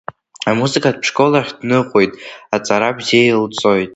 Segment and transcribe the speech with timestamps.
[0.49, 2.11] Амузыкатә школ ахь дныҟәоит,
[2.55, 3.89] аҵара бзианы илҵоит.